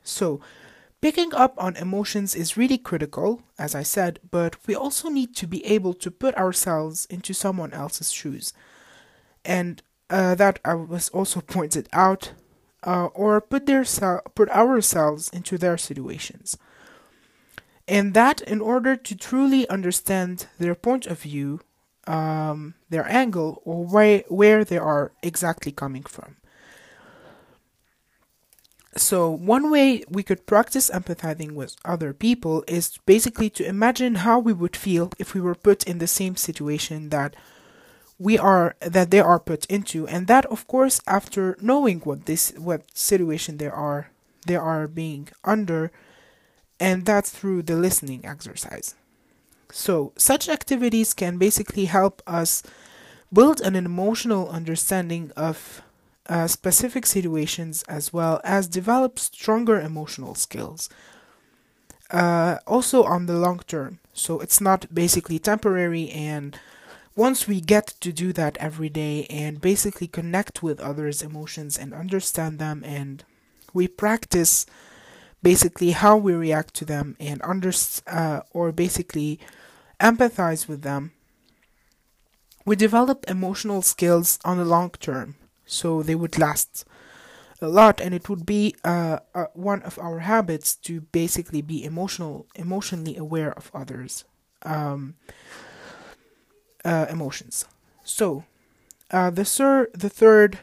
[0.02, 0.40] So,
[1.00, 5.46] picking up on emotions is really critical, as I said, but we also need to
[5.46, 8.52] be able to put ourselves into someone else's shoes.
[9.44, 12.32] And uh, that I was also pointed out
[12.84, 13.84] uh, or put their
[14.34, 16.56] put ourselves into their situations.
[17.88, 21.60] And that in order to truly understand their point of view,
[22.06, 26.36] um, their angle, or where, where they are exactly coming from.
[28.96, 34.38] So, one way we could practice empathizing with other people is basically to imagine how
[34.38, 37.36] we would feel if we were put in the same situation that
[38.18, 42.52] we are that they are put into and that of course after knowing what this
[42.56, 44.10] what situation they are
[44.46, 45.92] they are being under
[46.78, 48.94] and that's through the listening exercise.
[49.72, 52.62] So such activities can basically help us
[53.32, 55.82] build an emotional understanding of
[56.28, 60.88] uh, specific situations as well as develop stronger emotional skills
[62.10, 63.98] uh, also on the long term.
[64.12, 66.58] So it's not basically temporary and
[67.16, 71.94] once we get to do that every day and basically connect with others' emotions and
[71.94, 73.24] understand them, and
[73.72, 74.66] we practice
[75.42, 77.72] basically how we react to them and under
[78.06, 79.38] uh, or basically
[80.00, 81.12] empathize with them,
[82.64, 86.84] we develop emotional skills on the long term, so they would last
[87.62, 91.84] a lot, and it would be uh, uh, one of our habits to basically be
[91.84, 94.24] emotional, emotionally aware of others.
[94.62, 95.14] Um,
[96.86, 97.66] uh, emotions.
[98.04, 98.44] So,
[99.10, 100.60] uh, the sir, the third,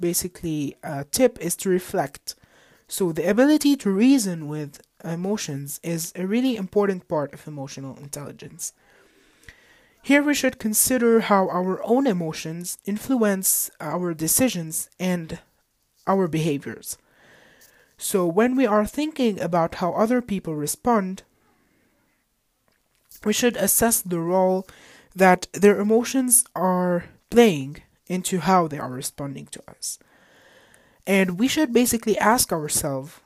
[0.00, 2.34] basically uh, tip is to reflect.
[2.90, 8.72] So the ability to reason with emotions is a really important part of emotional intelligence.
[10.02, 15.38] Here we should consider how our own emotions influence our decisions and
[16.08, 16.98] our behaviors.
[17.96, 21.22] So when we are thinking about how other people respond,
[23.24, 24.66] we should assess the role
[25.14, 30.00] that their emotions are playing into how they are responding to us.
[31.06, 33.20] And we should basically ask ourselves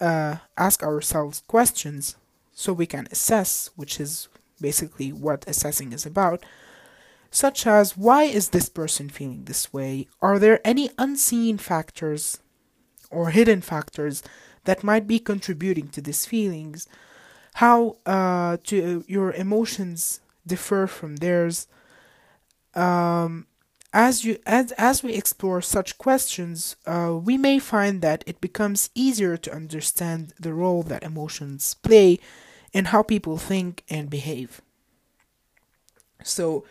[0.00, 2.16] uh, ask ourselves questions
[2.52, 4.28] so we can assess, which is
[4.60, 6.44] basically what assessing is about,
[7.30, 10.06] such as why is this person feeling this way?
[10.20, 12.40] Are there any unseen factors
[13.10, 14.22] or hidden factors
[14.64, 16.86] that might be contributing to these feelings?
[17.54, 21.66] How uh, to your emotions differ from theirs.
[22.74, 23.46] Um,
[23.96, 28.90] as you as as we explore such questions, uh, we may find that it becomes
[28.94, 32.18] easier to understand the role that emotions play
[32.74, 34.60] in how people think and behave.
[36.22, 36.66] So,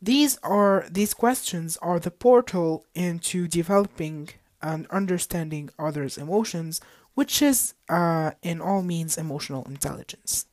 [0.00, 4.30] these are these questions are the portal into developing
[4.62, 6.80] and understanding others' emotions,
[7.12, 10.46] which is, uh, in all means, emotional intelligence.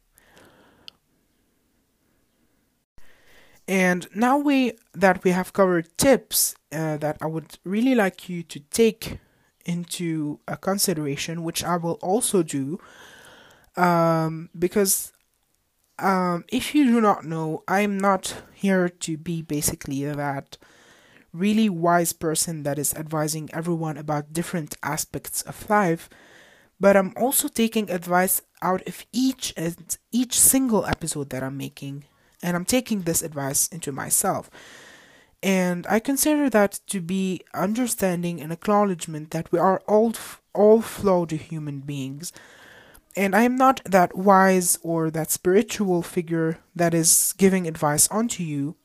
[3.71, 8.43] And now we that we have covered tips uh, that I would really like you
[8.43, 9.19] to take
[9.65, 12.81] into a consideration, which I will also do,
[13.77, 15.13] um, because
[15.99, 20.57] um, if you do not know, I'm not here to be basically that
[21.31, 26.09] really wise person that is advising everyone about different aspects of life,
[26.77, 32.03] but I'm also taking advice out of each and each single episode that I'm making
[32.43, 34.49] and I'm taking this advice into myself.
[35.43, 40.13] And I consider that to be understanding and acknowledgement that we are all
[40.53, 42.31] all flawed human beings.
[43.15, 48.43] And I am not that wise or that spiritual figure that is giving advice onto
[48.43, 48.75] you.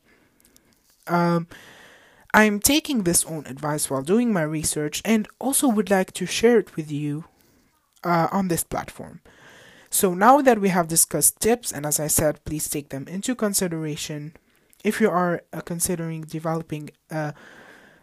[1.07, 1.47] Um,
[2.33, 6.59] I'm taking this own advice while doing my research and also would like to share
[6.59, 7.25] it with you
[8.03, 9.21] uh, on this platform.
[9.89, 13.35] So now that we have discussed tips, and as I said, please take them into
[13.35, 14.33] consideration
[14.83, 17.33] if you are uh, considering developing a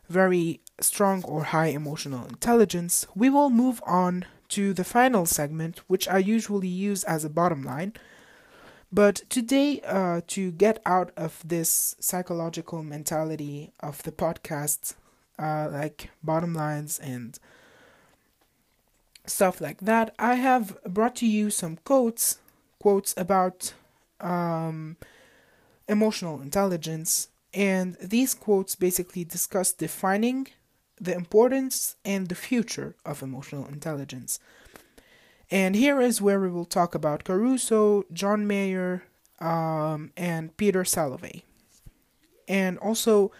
[0.08, 6.08] very strong or high emotional intelligence, we will move on to the final segment, which
[6.08, 7.94] I usually use as a bottom line.
[8.92, 14.94] But today, uh, to get out of this psychological mentality of the podcast,
[15.38, 17.38] uh, like bottom lines and
[19.26, 22.38] stuff like that, I have brought to you some quotes,
[22.78, 23.74] quotes about
[24.20, 24.96] um,
[25.88, 30.48] emotional intelligence, and these quotes basically discuss defining
[31.00, 34.38] the importance and the future of emotional intelligence.
[35.50, 39.04] And here is where we will talk about Caruso, John Mayer,
[39.40, 41.42] um, and Peter Salovey,
[42.48, 43.30] and also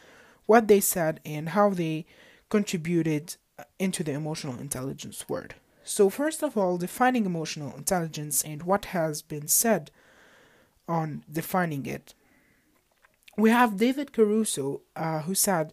[0.46, 2.06] what they said and how they
[2.50, 3.36] contributed
[3.78, 5.54] into the emotional intelligence word.
[5.84, 9.90] So, first of all, defining emotional intelligence and what has been said
[10.88, 12.14] on defining it.
[13.36, 15.72] We have David Caruso, uh, who said,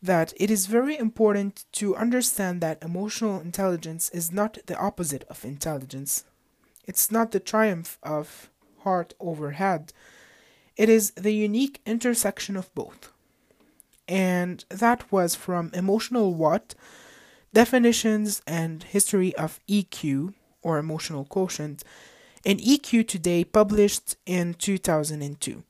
[0.00, 5.44] that it is very important to understand that emotional intelligence is not the opposite of
[5.44, 6.24] intelligence.
[6.86, 8.50] It's not the triumph of
[8.80, 9.92] heart over head.
[10.76, 13.10] It is the unique intersection of both.
[14.06, 16.76] And that was from Emotional What
[17.56, 21.82] Definitions and History of EQ, or Emotional Quotient,
[22.44, 25.62] in EQ Today, published in 2002.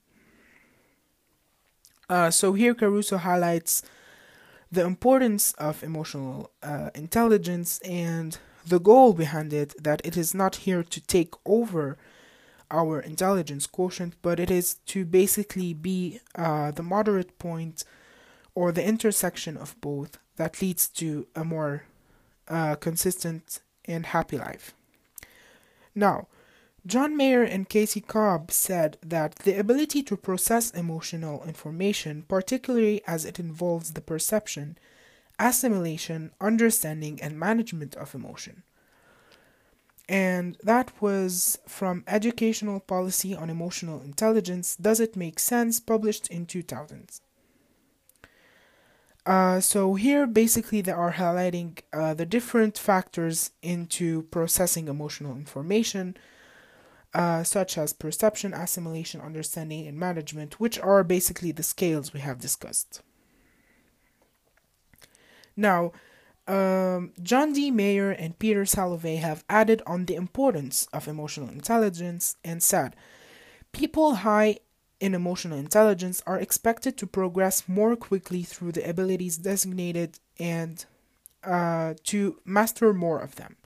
[2.11, 3.82] Uh, so here Caruso highlights
[4.72, 10.57] the importance of emotional uh, intelligence and the goal behind it that it is not
[10.66, 11.97] here to take over
[12.68, 17.84] our intelligence quotient, but it is to basically be uh, the moderate point
[18.57, 21.84] or the intersection of both that leads to a more
[22.49, 24.74] uh, consistent and happy life.
[25.95, 26.28] Now,
[26.87, 33.24] John Mayer and Casey Cobb said that the ability to process emotional information, particularly as
[33.24, 34.78] it involves the perception,
[35.39, 38.62] assimilation, understanding, and management of emotion.
[40.09, 46.47] And that was from Educational Policy on Emotional Intelligence Does It Make Sense, published in
[46.47, 47.20] 2000.
[49.27, 56.16] Uh, so here basically they are highlighting uh, the different factors into processing emotional information
[57.12, 62.39] uh, such as perception, assimilation, understanding, and management, which are basically the scales we have
[62.39, 63.01] discussed.
[65.57, 65.93] Now,
[66.47, 67.70] um, John D.
[67.70, 72.95] Mayer and Peter Salovey have added on the importance of emotional intelligence and said
[73.72, 74.59] people high
[75.01, 80.86] in emotional intelligence are expected to progress more quickly through the abilities designated and
[81.44, 83.57] uh, to master more of them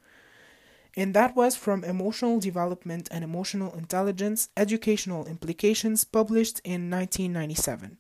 [0.97, 7.99] and that was from Emotional Development and Emotional Intelligence Educational Implications, published in 1997.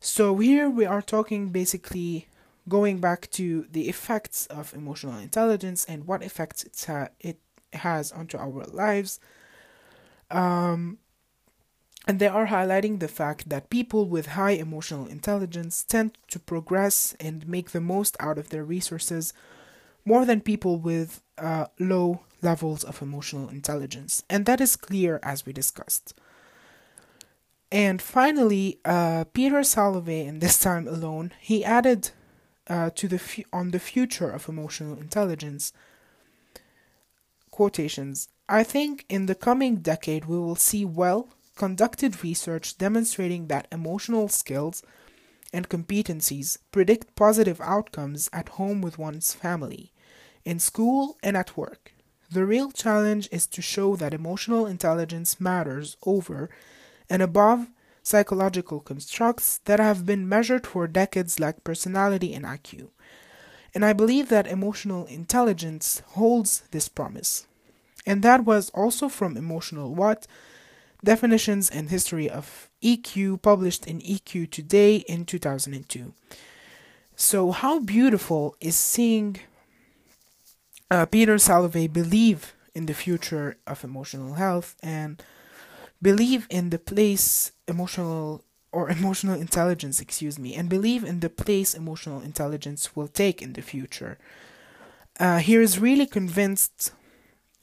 [0.00, 2.28] So, here we are talking basically
[2.68, 7.38] going back to the effects of emotional intelligence and what effects it, ha- it
[7.72, 9.18] has onto our lives.
[10.30, 10.98] Um,
[12.08, 17.14] and they are highlighting the fact that people with high emotional intelligence tend to progress
[17.20, 19.34] and make the most out of their resources
[20.06, 24.24] more than people with uh, low levels of emotional intelligence.
[24.30, 26.14] And that is clear as we discussed.
[27.70, 32.12] And finally, uh, Peter Salovey, and this time alone, he added
[32.68, 35.74] uh, to the fu- on the future of emotional intelligence
[37.50, 38.28] quotations.
[38.48, 41.28] I think in the coming decade we will see well
[41.58, 44.82] conducted research demonstrating that emotional skills
[45.52, 49.92] and competencies predict positive outcomes at home with one's family
[50.44, 51.92] in school and at work.
[52.30, 56.48] The real challenge is to show that emotional intelligence matters over
[57.10, 57.68] and above
[58.02, 62.88] psychological constructs that have been measured for decades, like personality and IQ.
[63.74, 67.46] And I believe that emotional intelligence holds this promise.
[68.06, 70.26] And that was also from Emotional What
[71.04, 76.12] Definitions and History of EQ, published in EQ Today in 2002.
[77.14, 79.38] So, how beautiful is seeing
[80.90, 85.22] uh, Peter Salovey believe in the future of emotional health and
[86.00, 91.74] believe in the place emotional or emotional intelligence, excuse me, and believe in the place
[91.74, 94.18] emotional intelligence will take in the future.
[95.18, 96.92] Uh, he is really convinced,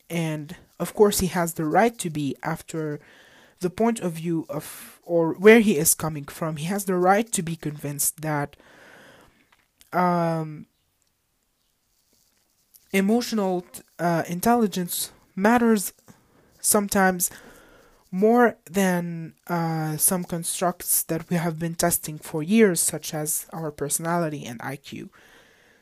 [0.09, 2.99] and of course, he has the right to be after
[3.65, 6.57] the point of view of or where he is coming from.
[6.57, 8.55] He has the right to be convinced that
[9.91, 10.67] um,
[12.93, 13.65] emotional
[13.97, 15.93] uh, intelligence matters
[16.61, 17.31] sometimes
[18.11, 23.71] more than uh, some constructs that we have been testing for years, such as our
[23.71, 25.09] personality and IQ.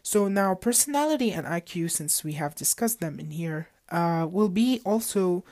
[0.01, 4.79] So, now personality and IQ, since we have discussed them in here, uh, will be
[4.85, 5.43] also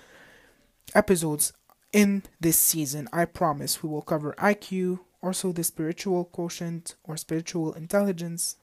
[0.96, 1.54] episodes
[1.94, 3.08] in this season.
[3.12, 8.58] I promise we will cover IQ, also the spiritual quotient or spiritual intelligence,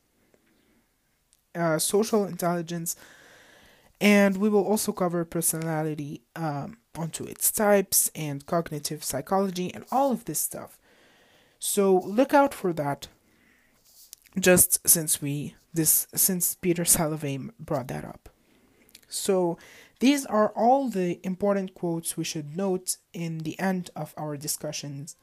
[1.55, 2.97] uh, social intelligence,
[4.01, 10.13] and we will also cover personality um, onto its types and cognitive psychology and all
[10.13, 10.79] of this stuff.
[11.59, 13.09] So look out for that.
[14.39, 18.29] Just since we this since Peter Salovey brought that up.
[19.09, 19.59] So
[20.01, 25.17] these are all the important quotes we should note in the end of our discussions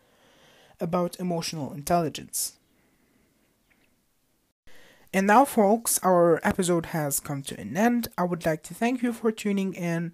[0.79, 2.53] about emotional intelligence.
[5.13, 8.09] And now, folks, our episode has come to an end.
[8.17, 10.13] I would like to thank you for tuning in,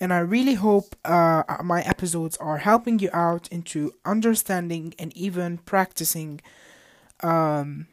[0.00, 5.58] and I really hope uh, my episodes are helping you out into understanding and even
[5.58, 6.40] practicing
[7.22, 7.88] um,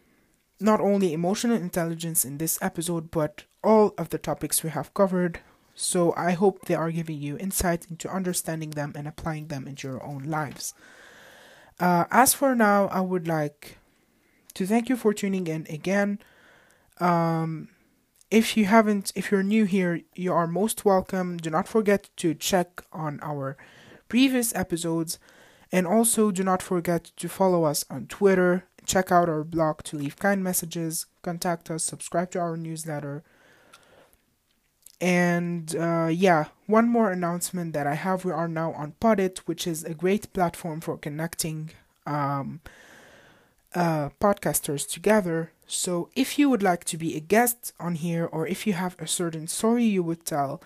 [0.62, 5.42] not only emotional intelligence in this episode, but all of the topics we have covered.
[5.82, 9.88] So I hope they are giving you insight into understanding them and applying them into
[9.88, 10.74] your own lives.
[11.80, 13.78] Uh, as for now, I would like
[14.56, 16.20] to thank you for tuning in again.
[17.00, 17.70] Um,
[18.30, 21.38] if you haven't, if you're new here, you are most welcome.
[21.38, 23.56] Do not forget to check on our
[24.10, 25.18] previous episodes
[25.72, 29.96] and also do not forget to follow us on Twitter, check out our blog to
[29.96, 33.24] leave kind messages, contact us, subscribe to our newsletter.
[35.02, 39.66] And uh, yeah, one more announcement that I have we are now on Podit, which
[39.66, 41.72] is a great platform for connecting
[42.06, 42.60] um,
[43.74, 45.52] uh, podcasters together.
[45.68, 48.96] So if you would like to be a guest on here, or if you have
[49.00, 50.62] a certain story you would tell,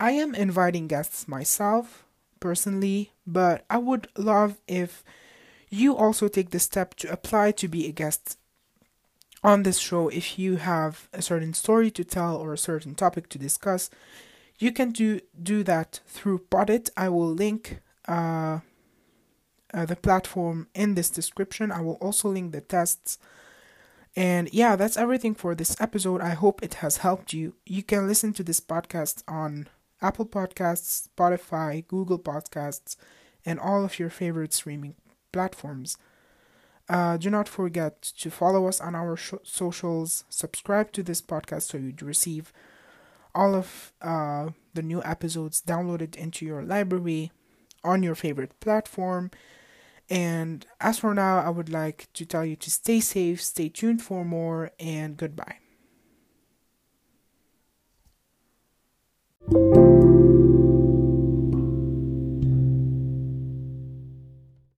[0.00, 2.04] I am inviting guests myself
[2.40, 5.04] personally, but I would love if
[5.68, 8.38] you also take the step to apply to be a guest
[9.44, 13.28] on this show if you have a certain story to tell or a certain topic
[13.28, 13.90] to discuss
[14.58, 16.90] you can do do that through podit.
[16.96, 18.60] I will link uh,
[19.72, 21.72] uh, the platform in this description.
[21.72, 23.18] I will also link the tests.
[24.16, 26.20] And yeah that's everything for this episode.
[26.20, 27.54] I hope it has helped you.
[27.66, 29.68] You can listen to this podcast on
[30.02, 32.96] apple podcasts spotify google podcasts
[33.46, 34.94] and all of your favorite streaming
[35.32, 35.96] platforms
[36.88, 41.62] uh, do not forget to follow us on our sh- socials, subscribe to this podcast
[41.62, 42.52] so you'd receive
[43.34, 47.32] all of uh, the new episodes downloaded into your library
[47.82, 49.30] on your favorite platform.
[50.10, 54.02] And as for now, I would like to tell you to stay safe, stay tuned
[54.02, 55.58] for more, and goodbye.